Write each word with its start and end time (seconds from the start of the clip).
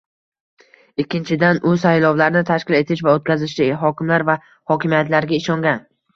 Ikkinchidan, 1.03 1.59
u 1.71 1.73
saylovlarni 1.83 2.43
tashkil 2.47 2.79
etish 2.79 3.05
va 3.09 3.15
o'tkazishda 3.19 3.69
hokimlar 3.83 4.27
va 4.33 4.39
hokimiyatlarga 4.73 5.41
ishongan 5.41 5.87